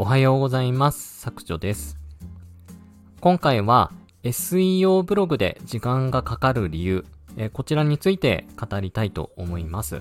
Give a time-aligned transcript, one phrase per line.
[0.00, 1.20] おはようございます。
[1.20, 1.98] 削除です。
[3.20, 3.92] 今回は
[4.22, 7.04] SEO ブログで時間がかかる理由、
[7.36, 10.00] えこちらについて語りたいと思います。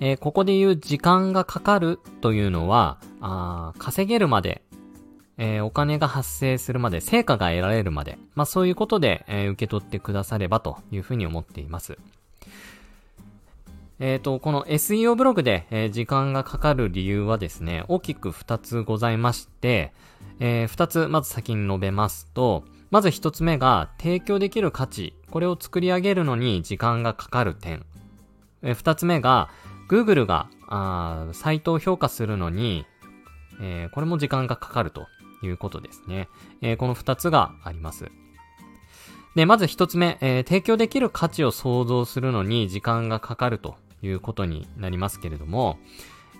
[0.00, 4.62] えここで言う時間がかかるというのは、あ稼げるまで、
[5.36, 11.98] えお金が発生するまで、成果が得られるまで、まあそういうことで、え受け取ってくださればというふうに思っています。
[13.98, 19.92] えっ、ー、と、この SEO ブログで、えー、時間がかかる理由はですね、大きく2つございまして、
[20.40, 27.84] えー、2つまず先に述べますと、まず1つ目が提供できる価値、これを作り上げるのに時間がかかる点。
[28.62, 29.50] えー、2つ目が、
[29.88, 32.86] Google が、あサイトを評価するのに、
[33.60, 35.06] えー、これも時間がかかると
[35.42, 36.28] いうことですね。
[36.62, 38.10] えー、この2つがあります。
[39.34, 45.78] で、まず一つ目、えー、提供できる価値を創造するのに時間がかかるということになりますけれども、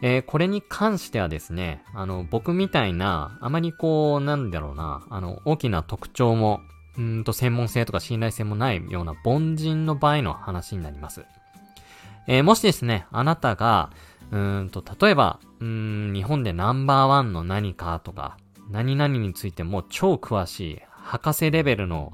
[0.02, 6.60] えー、これに関してはですね、あの、僕みたいな、あまりこう、なんだろうな、あの、大きな特徴も、
[6.98, 11.24] うんと専門性とか信頼性もないような凡人の場合の話になります。
[12.26, 13.90] えー、もしですね、あなたが、
[14.30, 18.36] うんと、例えば、うん、日本でナンバーワンの何かとか、
[18.70, 22.12] 何々についても超詳しい、博士レベルの、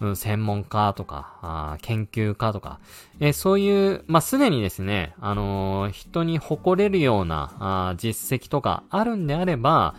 [0.00, 2.80] うん、専門家とか、あ研究家とか、
[3.20, 9.94] えー、そういう、まあ、すでにですね、あのー、人に誇れるようなあ実績とかあるんであれば、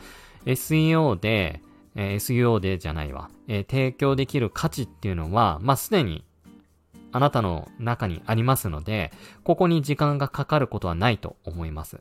[0.46, 1.62] SEO で、
[1.96, 6.24] えー、SEO でじゃないわ、えー、提供できる価値っていうのは、まあ、すでに
[7.12, 9.14] あなたの中にありますので、
[9.46, 12.00] ここに時間がかかることはないと思います。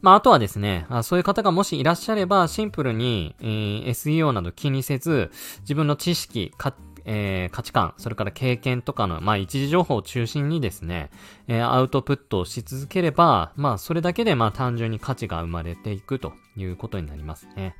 [0.00, 6.74] まあ、あとはですね、そういう方がもしいらっしゃれば、シンプルに、えー、SEO など気にせず、自分の知識、か、
[7.04, 11.10] えー、価値観、それから経験とかの、まあ、一時情報を中心にですね、
[11.48, 17.74] えー、アウトプットをし続ければ、まあ、それだけで、まあ、単純に価値が生まれていくということになりますね。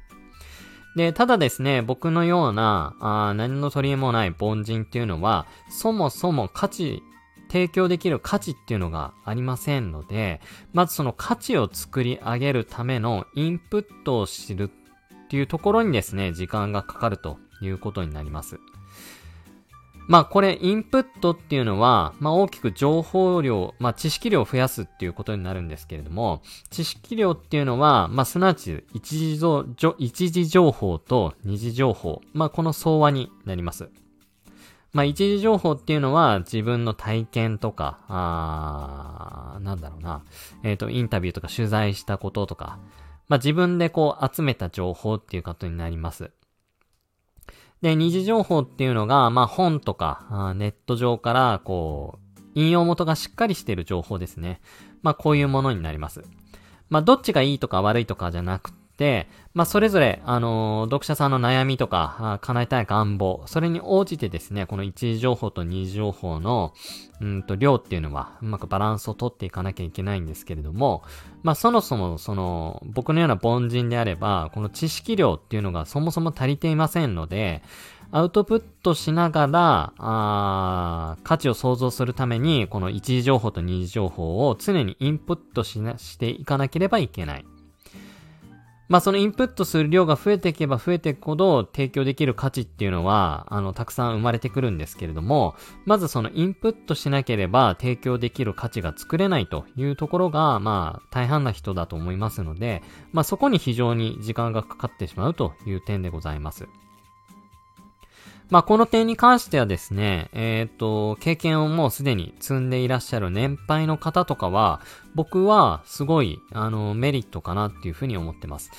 [0.96, 7.02] で、ただですね、僕のような、あ何の取り柄もない凡人っていうのは、そもそも価値
[7.48, 10.40] 提供できる価値っていうのがありませんので、
[10.72, 18.60] まずその価値を作り上げるためのインプットを知るっていうところにですね、時間がかかるということになります。
[20.08, 33.90] まあこれ、インプットっていうのは、まあ大きく情報量、まあ知識量を増やすっていうことになるんですけれども、知識量っていうのは、まあすなわち一時情報と二次情報、まあこの相和になります。
[34.92, 40.24] まあ、一時情報っていうのは自分の体験とか、あ、なんだろうな、
[40.62, 42.78] えっ、ー、と、インタビューとか取材したこととか、
[43.28, 46.30] まあ、自分でこう集めた情報っていうことになります。
[47.82, 54.60] で、二次情報っていうのが、まあ、本とか、ネット上から、こう、引用元がしっかりしている情報ですね。
[55.02, 56.24] まあ、こういうものになります。
[56.88, 58.77] まあ、どっちがいいとか悪いとかじゃなくて、
[59.54, 66.74] まあ、それぞれ、あの、読者さんの悩みとか、叶えたい願望、それに応じてですね、この一次情報と二次情報の、
[67.20, 71.02] うんと、量っていうのは、うまくバランスをとっていかなきゃいけないんですけれども、
[71.42, 77.62] まあ、そもそも、その、僕のような凡人であれば、この知識量っていうのがそもそも足りていませんので、
[78.10, 87.44] アウトプットしながら、あ価値を創造するために、この一次情報と二次情報を常にインプットしな、していかなければいけない。
[88.88, 95.54] まあそのインプットする量が増えていけば増えていくほど提供できる価値っていうのは、あの、たくさん生まれてくるんですけれども、
[95.84, 102.82] まずそのインプットしなければ提供できる価値が作れないというところが、まあ大半な人だと思いますので、
[103.12, 106.66] まあそこに非常に時間がかかってしまうという点でございます。
[108.50, 114.80] まあ、この点に関してはですね、えっ、ー、と、経験をもうすでに積んでいらっしゃる年配の方とかは、
[115.14, 118.70] 僕はすごい、あの、メリットかなっていうふうに思ってます。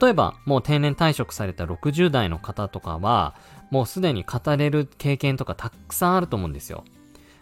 [0.00, 3.34] 例えば、もう定年退職された60代の方とかは、
[3.72, 6.84] もうすでに語れる経験とかたくさんあると思うんですよ。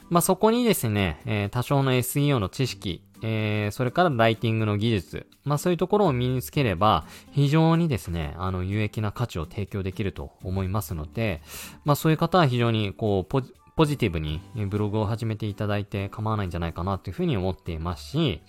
[0.08, 11.40] まあ、そこにですね、えー、多少の SEO の知識、えー、それからライティングの技術、まあそういうところを身につければ、非常にですね、あの、有益な価値を提供できると思いますので、
[11.86, 18.42] まあそういう方は非常に、こう、ポジ、ポジティブにブログを始めていただいて構わないんじゃないかなというふうに思っていますし、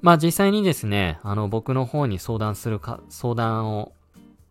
[0.00, 3.92] まあ実際にですね、あの僕の方に相談するか、相談を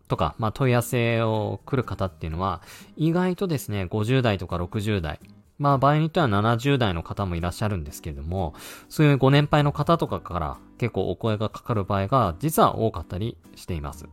[0.06, 2.62] とか、まあ問い合わせを来る方っていうのは、
[2.96, 5.18] 意外とですね、50代とか60代、
[5.58, 8.54] まあ場合によっては70代の方もいらっしゃるんですけれども、
[8.88, 14.06] そういうご年配の方とかから結構お声がかかる場合が実は多かったりしています。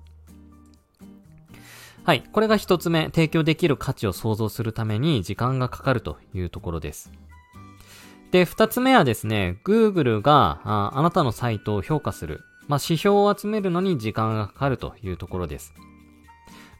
[2.03, 2.23] はい。
[2.33, 7.11] これが一つ目、提供できる価値を創造するために時間がかかるというところです。
[8.31, 15.73] で、二つ目はですね、Google がああなたのサイトを評価する、まあ、指標を集めるのに時間がかかるというところです。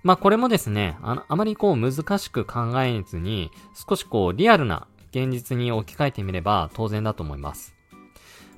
[0.04, 3.52] まあ、これもですね、あ、あまりこう難しく考えずに、
[3.88, 7.74] 少しこうリアルな現実に置き換えてみれば当然だと思います。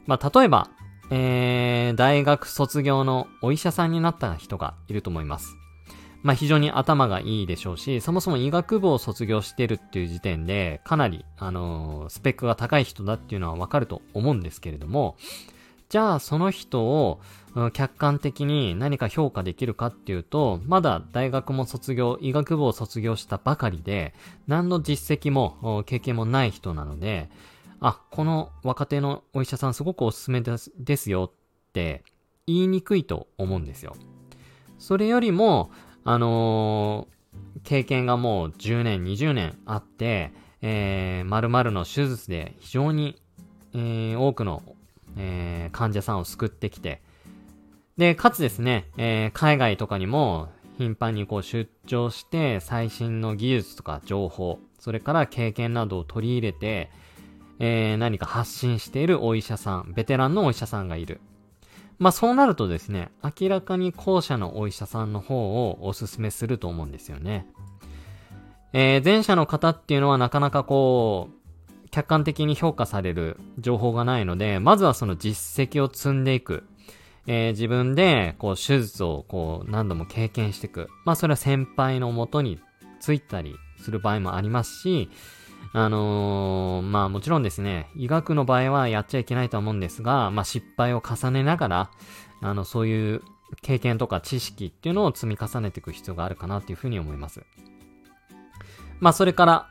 [0.08, 0.70] まあ、例えば、
[1.12, 5.56] えー、大学卒業のお医者さんになった人がいると思います。
[6.24, 15.18] まあ、非常に頭がいいでしょうし、そもそも医学部を卒業してるっていう時点で、かなり、あのー、スペックが高い人だっていうのはわかると思うんですけれども、
[15.90, 17.22] じゃあその人を、
[17.72, 24.14] 客観的に何か評価できるかっていうと、まだ大学も卒業、医学部を卒業したばかりで、
[24.48, 27.30] 何の実績も経験もない人なので、
[27.80, 32.04] あ、この若手のお医者さんすごくおすすめですですよって
[32.48, 33.96] 言いにくいと思うんですよ。
[34.78, 35.72] それよりも、
[36.04, 43.22] あのー、経験がもう10年、20年あって、えー、〇〇の手術で非常に、
[43.74, 44.62] えー、多くの
[45.18, 47.02] えー、患者さんを救ってきて、
[47.98, 56.90] で、かつですね、えー、海外とかにも頻繁にこう出張して最新の技術とか情報、それから経験などを取り入れて、
[57.60, 61.22] えー、何か発信しているお医者さん、ベテランのお医者さんがいる。
[61.98, 67.48] まあそうなるとですね、明らかに後者のお医者さんの方をお勧めすると思うんですよね。
[68.74, 71.35] えー、前者の方っていうのはなかなかこう、
[71.96, 76.66] 客観的に評価される情報がないので、まずはその実績を積んでいく。
[77.26, 80.90] えー、自分で、こう、手術を、こう、何度も経験していく。
[81.06, 82.60] まあ、それは先輩のもとに
[83.00, 85.10] ついたりする場合もありますし、
[85.72, 91.92] あのー、まあもちろんですね、医学の場合はやっちゃいけないと思うんですが、まあ失敗を重ねながら、
[92.42, 93.22] あの、そういう
[93.62, 97.42] 経験とか知識っていうのを積み重ねていく必要があるかなっていうふうに思います。
[99.00, 99.70] まあそれから、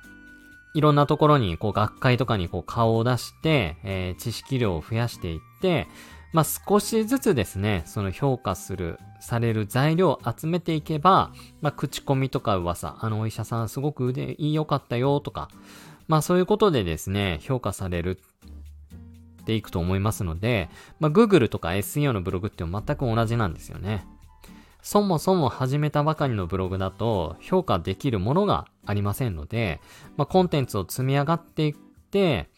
[0.74, 5.86] いろんなところに、こう、学会とかにこう、顔を出して、えー、知識量を増やしていって、
[6.32, 15.48] まあ、少しずつですね、その評価する、される材料を集めていけば、まあ、口コミとか噂、あのお医者さんすごく腕いいかったよとか、
[16.08, 18.20] まあ、そういうことでですね、評価される
[19.42, 24.04] っていくと思いますので、まあ、Google とか SEO のブログって全く同じなんですよね。
[24.84, 29.80] そもそも始めたばかりのブログだと評価できるものがありませんので、
[30.18, 31.74] まあ、コンテンツを積み上がっていっ
[32.10, 32.50] て、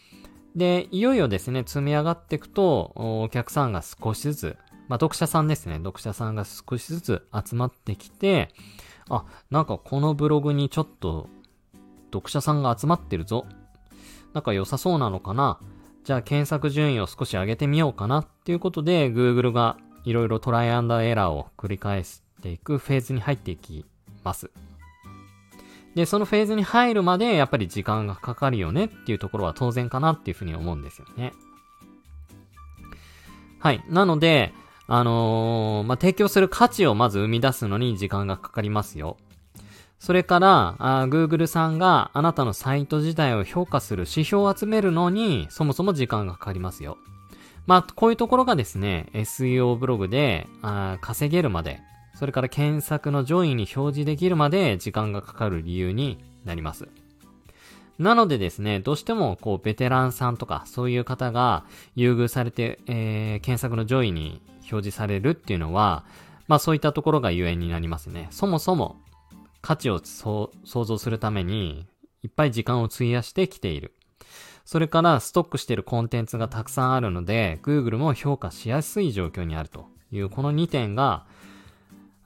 [0.57, 4.57] で、いよいよですね、積み上がっていくと、お客さんが少しずつ、
[4.89, 8.53] まあ、読者さんですね、読者さんが少しずつ集まってきて、
[9.09, 11.29] あ、なんかこのブログにちょっと
[12.13, 13.47] 読者さんが集まってるぞ。
[14.35, 15.61] なんか良さそうなのかな
[16.05, 23.85] じゃあ検索順位を少し上げてみようかなっていうことで Google がいろいろトライアンダーエラーを繰り返していくフェーズに入っていき
[24.25, 24.51] ます。
[25.97, 31.33] で、そのフェーズに入るまでやっぱり時間がかかるよねっていうところは当然かなっていうふうに思うんですよね。
[33.59, 33.83] はい。
[33.89, 34.53] なので、
[34.87, 39.17] あのー、まあ、提供する価値をまず生み出すのに時間がかかりますよ。
[39.99, 46.99] それから、あ Google さんがあなたのサイト自体を評価する指標を集めるのにそもそも時間がかかりますよ。
[47.67, 51.81] まあ、こういうところがですね、SEO ブログであ稼げるまで、
[52.15, 56.89] それから検索の上位に表示できるまで時間がかかる理由になります。
[57.99, 61.65] なのでですね、どうしても、こう、ベテランさんとか、そういう方が
[61.95, 66.05] 優遇されて、えー、検索の上位に表示されるっていうのは、
[66.47, 68.29] まあそういったところがゆえになりますね。
[68.31, 68.97] そもそも、
[69.63, 71.87] 価値を想像するために、
[72.23, 73.95] いっぱい時間を費やしてきている。
[74.67, 81.25] それからストックしているコンテンツがたくさんあるので、Google も評価しやすい状況にあるという、この2点が、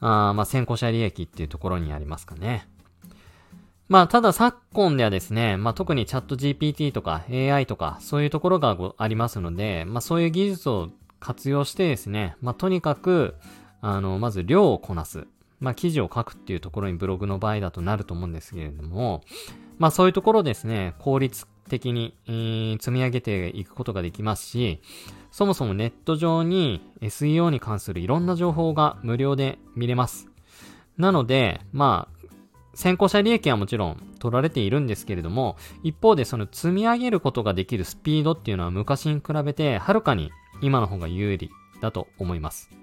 [0.00, 2.66] あまあ、先行者利益っていうところにありますかね。
[3.90, 13.34] まあ、ただ昨今ではですね、まあ、特にチャット GPT とか AI とかそういうところがありますので、まあ、そういう技術を活用してですね、まあ、とにかく、
[13.82, 15.26] あの、まず量をこなす。
[15.58, 19.22] まあ、記事を書くっていうところにブログの場合だとなると思うんですけれども、
[19.78, 24.82] まあ、そういうところですね、効率的に、えー、積み上げていくことができますし、
[25.30, 30.28] そもそもネット上に SEO に関するいろんな情報が無料で見れます。
[30.98, 32.20] なので、まあ、
[32.74, 41.50] 先行者利益はもちろん取られているんですけれども、一方でその積み上げることができるスピードっていうのは昔に比べてはるかに今の方が有利
[41.80, 42.79] だと思います。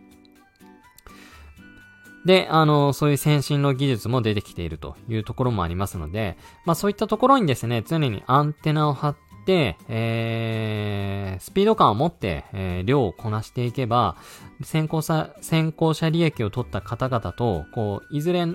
[2.26, 14.18] で、あの、そういう先進の技術も出てきているというところもありますので、まあそういったところにですね、常にアンテナを張って、えー、スピード感を持って、えー、量をこなしていけば、
[14.64, 18.46] 先行者、先行者利益を取った方々と、こう、いずれ、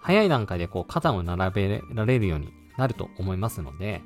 [0.00, 4.02] 早い段階でこう、肩を並べられるようになると思いますので、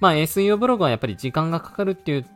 [0.00, 2.26] まあ SEO ブログはやっぱり時間がかかるっていう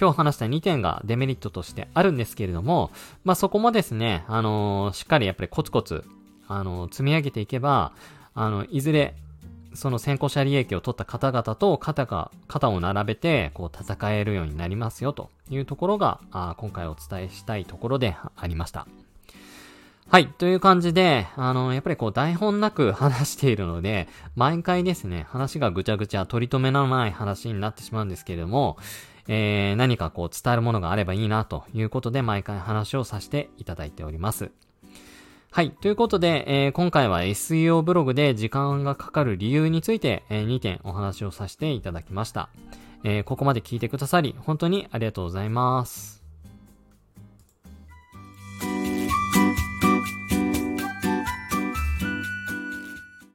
[0.00, 2.92] 今日話した2点がデメリットとしてあるんですけれども、
[3.24, 6.04] まあ、そこもですね、あのー、しっかりやっぱりコツコツ、
[6.46, 7.92] あのー、積み上げていけば、
[8.34, 9.16] あの、いずれ、
[9.74, 18.86] その先行者利益を取った方々と肩が、肩を並べて、こう戦えるようになりますよというところが、あ今回お伝えしたいところでありました。
[20.10, 20.28] はい。
[20.28, 28.78] という感じで、あの、やっぱりこう台本なく話しているので、毎回ですね、話がぐちゃぐちゃ取り留めのない話になってしまうんですけれども、
[29.28, 34.50] えー、何かこう伝えるものがあればいいなということで、毎回話をさせていただいております。
[35.50, 35.70] はい。
[35.70, 42.48] ということで、えー、今回は SEO ブログで時間がかかる理由について、えー、2点お話をさせていただきました。
[43.04, 46.17] えー、ここまで聞いてくださり、本当にありがとうございます。